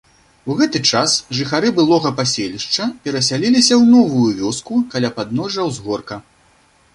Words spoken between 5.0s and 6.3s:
падножжа ўзгорка.